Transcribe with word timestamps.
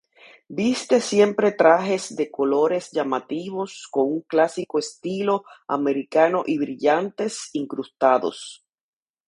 Viste 0.59 0.99
siempre 0.99 1.51
trajes 1.51 2.15
de 2.15 2.31
colores 2.31 2.89
llamativos 2.91 3.87
con 3.91 4.07
un 4.11 4.21
clásico 4.21 4.79
estilo 4.79 5.45
americano 5.67 6.41
y 6.43 6.57
brillantes 6.57 7.51
incrustados. 7.53 8.65